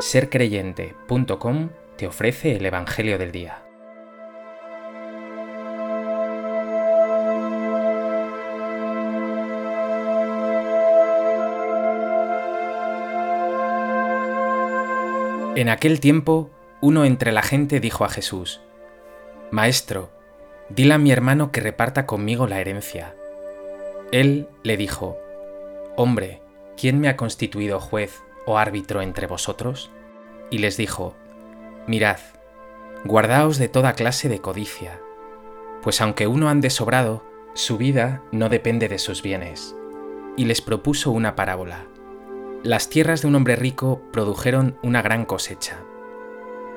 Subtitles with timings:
[0.00, 3.62] sercreyente.com te ofrece el Evangelio del Día.
[15.54, 18.62] En aquel tiempo, uno entre la gente dijo a Jesús,
[19.50, 20.10] Maestro,
[20.70, 23.14] dile a mi hermano que reparta conmigo la herencia.
[24.12, 25.18] Él le dijo,
[25.96, 26.40] Hombre,
[26.78, 29.90] ¿quién me ha constituido juez o árbitro entre vosotros?
[30.50, 31.14] Y les dijo,
[31.86, 32.18] Mirad,
[33.04, 35.00] guardaos de toda clase de codicia,
[35.82, 37.24] pues aunque uno ande sobrado,
[37.54, 39.74] su vida no depende de sus bienes.
[40.36, 41.86] Y les propuso una parábola.
[42.62, 45.78] Las tierras de un hombre rico produjeron una gran cosecha.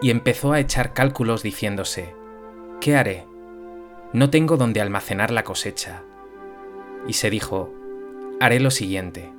[0.00, 2.14] Y empezó a echar cálculos diciéndose,
[2.80, 3.26] ¿qué haré?
[4.12, 6.02] No tengo donde almacenar la cosecha.
[7.06, 7.72] Y se dijo,
[8.40, 9.35] haré lo siguiente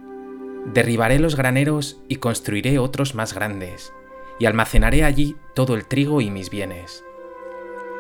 [0.68, 3.94] Derribaré los graneros y construiré otros más grandes,
[4.38, 7.06] y almacenaré allí todo el trigo y mis bienes.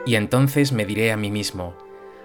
[0.06, 1.76] Y entonces me diré a mí mismo,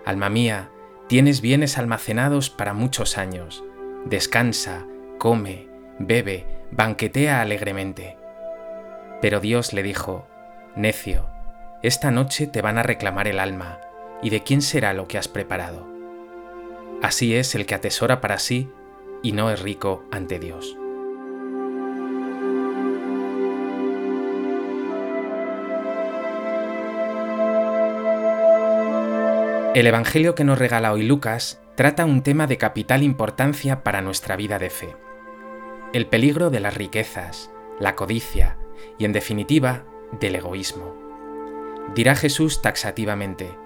[0.04, 0.70] Alma mía,
[1.06, 3.62] tienes bienes almacenados para muchos años,
[4.04, 4.84] descansa,
[5.18, 5.68] come,
[6.00, 8.16] bebe, banquetea alegremente.
[9.20, 10.26] Pero Dios le dijo,
[10.74, 11.26] Necio,
[11.84, 13.78] esta noche te van a reclamar el alma,
[14.22, 15.86] ¿y de quién será lo que has preparado?
[17.00, 18.68] Así es el que atesora para sí
[19.22, 20.76] y no es rico ante Dios.
[29.74, 34.36] El Evangelio que nos regala hoy Lucas trata un tema de capital importancia para nuestra
[34.36, 34.94] vida de fe.
[35.94, 38.58] El peligro de las riquezas, la codicia
[38.98, 39.86] y, en definitiva,
[40.20, 40.94] del egoísmo.
[41.94, 43.56] Dirá Jesús taxativamente,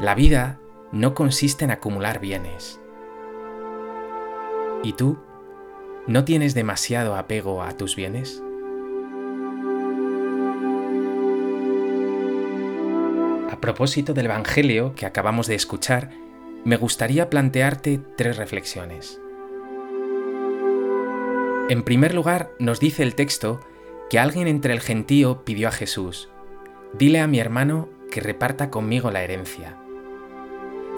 [0.00, 0.58] la vida
[0.90, 2.80] no consiste en acumular bienes,
[4.84, 5.16] ¿Y tú?
[6.06, 8.42] ¿No tienes demasiado apego a tus bienes?
[13.50, 16.10] A propósito del Evangelio que acabamos de escuchar,
[16.66, 19.18] me gustaría plantearte tres reflexiones.
[21.70, 23.60] En primer lugar, nos dice el texto
[24.10, 26.28] que alguien entre el gentío pidió a Jesús,
[26.92, 29.78] dile a mi hermano que reparta conmigo la herencia.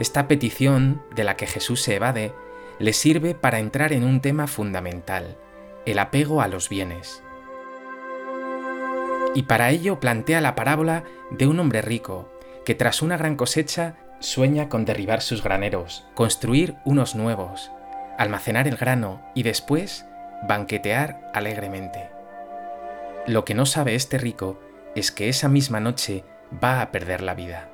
[0.01, 2.35] Esta petición, de la que Jesús se evade,
[2.79, 5.37] le sirve para entrar en un tema fundamental,
[5.87, 7.23] el apego a los bienes.
[9.35, 12.31] Y para ello plantea la parábola de un hombre rico,
[12.65, 17.71] que tras una gran cosecha sueña con derribar sus graneros, construir unos nuevos,
[18.19, 20.07] almacenar el grano y después
[20.49, 22.11] banquetear alegremente.
[23.27, 24.61] Lo que no sabe este rico
[24.95, 26.25] es que esa misma noche
[26.63, 27.69] va a perder la vida.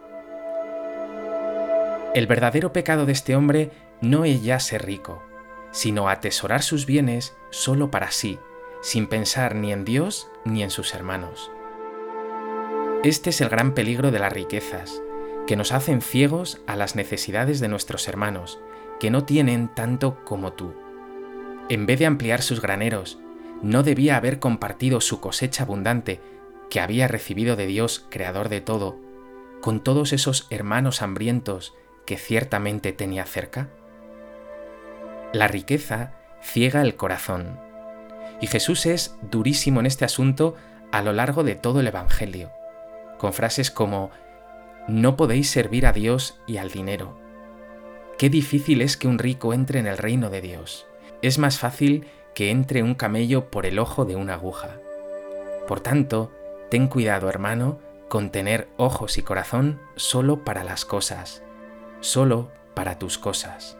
[2.14, 3.70] El verdadero pecado de este hombre
[4.02, 5.22] no es ya ser rico,
[5.70, 8.38] sino atesorar sus bienes solo para sí,
[8.82, 11.50] sin pensar ni en Dios ni en sus hermanos.
[13.04, 15.00] Este es el gran peligro de las riquezas,
[15.46, 18.60] que nos hacen ciegos a las necesidades de nuestros hermanos,
[19.00, 20.74] que no tienen tanto como tú.
[21.68, 23.18] En vez de ampliar sus graneros,
[23.62, 26.20] no debía haber compartido su cosecha abundante
[26.70, 28.98] que había recibido de Dios, creador de todo,
[29.60, 31.74] con todos esos hermanos hambrientos
[32.04, 33.68] que ciertamente tenía cerca?
[35.32, 36.12] La riqueza
[36.42, 37.58] ciega el corazón.
[38.42, 40.56] Y Jesús es durísimo en este asunto
[40.90, 42.52] a lo largo de todo el Evangelio,
[43.16, 44.10] con frases como,
[44.88, 47.18] no podéis servir a Dios y al dinero.
[48.18, 50.86] Qué difícil es que un rico entre en el reino de Dios.
[51.22, 54.76] Es más fácil que entre un camello por el ojo de una aguja.
[55.66, 56.30] Por tanto,
[56.70, 57.78] ten cuidado, hermano,
[58.10, 61.42] con tener ojos y corazón solo para las cosas,
[62.00, 63.78] solo para tus cosas.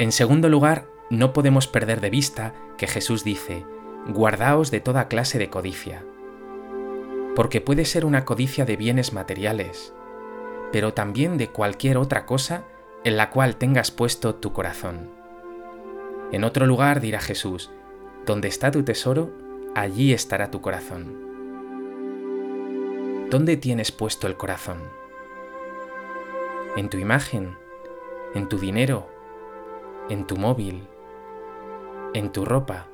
[0.00, 3.66] En segundo lugar, no podemos perder de vista que Jesús dice,
[4.06, 6.04] guardaos de toda clase de codicia.
[7.34, 9.92] Porque puede ser una codicia de bienes materiales,
[10.70, 12.64] pero también de cualquier otra cosa
[13.02, 15.10] en la cual tengas puesto tu corazón.
[16.30, 17.72] En otro lugar dirá Jesús,
[18.24, 19.32] donde está tu tesoro,
[19.74, 21.26] allí estará tu corazón.
[23.30, 24.78] ¿Dónde tienes puesto el corazón?
[26.76, 27.56] ¿En tu imagen?
[28.34, 29.17] ¿En tu dinero?
[30.08, 30.86] En tu móvil,
[32.14, 32.88] en tu ropa,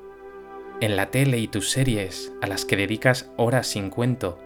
[0.81, 4.39] en la tele y tus series a las que dedicas horas sin cuento,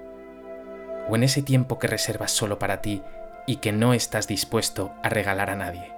[1.09, 3.01] o en ese tiempo que reservas solo para ti
[3.47, 5.91] y que no estás dispuesto a regalar a nadie.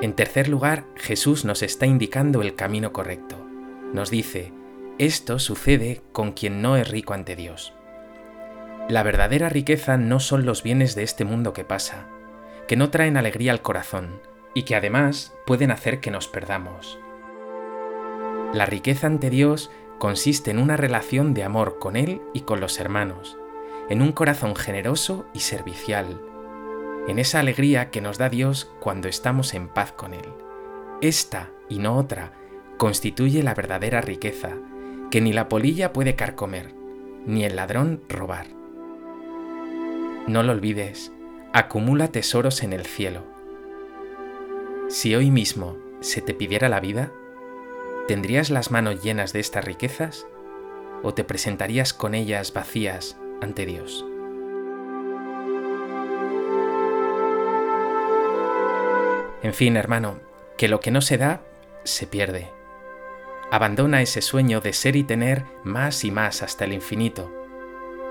[0.00, 3.36] En tercer lugar, Jesús nos está indicando el camino correcto.
[3.92, 4.52] Nos dice,
[4.98, 7.72] esto sucede con quien no es rico ante Dios.
[8.88, 12.06] La verdadera riqueza no son los bienes de este mundo que pasa,
[12.66, 14.22] que no traen alegría al corazón
[14.54, 16.98] y que además pueden hacer que nos perdamos.
[18.54, 22.80] La riqueza ante Dios consiste en una relación de amor con Él y con los
[22.80, 23.36] hermanos,
[23.90, 26.22] en un corazón generoso y servicial,
[27.08, 30.32] en esa alegría que nos da Dios cuando estamos en paz con Él.
[31.02, 32.32] Esta, y no otra,
[32.78, 34.52] constituye la verdadera riqueza,
[35.10, 36.72] que ni la polilla puede carcomer,
[37.26, 38.57] ni el ladrón robar.
[40.28, 41.10] No lo olvides,
[41.54, 43.24] acumula tesoros en el cielo.
[44.90, 47.10] Si hoy mismo se te pidiera la vida,
[48.06, 50.26] ¿tendrías las manos llenas de estas riquezas
[51.02, 54.04] o te presentarías con ellas vacías ante Dios?
[59.42, 60.20] En fin, hermano,
[60.58, 61.40] que lo que no se da,
[61.84, 62.50] se pierde.
[63.50, 67.37] Abandona ese sueño de ser y tener más y más hasta el infinito,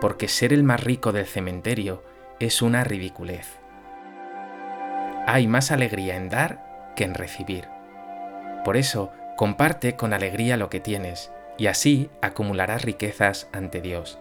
[0.01, 2.03] porque ser el más rico del cementerio
[2.39, 3.59] es una ridiculez.
[5.25, 7.67] Hay más alegría en dar que en recibir.
[8.63, 14.19] Por eso, comparte con alegría lo que tienes, y así acumularás riquezas ante Dios.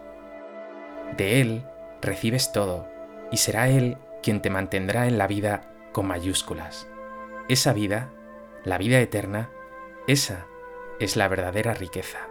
[1.15, 1.63] De Él
[2.01, 2.87] recibes todo,
[3.31, 6.87] y será Él quien te mantendrá en la vida con mayúsculas.
[7.49, 8.09] Esa vida,
[8.63, 9.49] la vida eterna,
[10.07, 10.45] esa
[10.99, 12.26] es la verdadera riqueza.